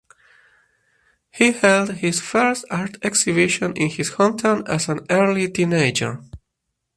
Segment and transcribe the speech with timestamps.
[1.29, 6.23] He held his first art exhibition in his hometown as an early teenager.